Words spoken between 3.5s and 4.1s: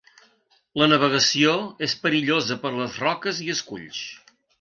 esculls.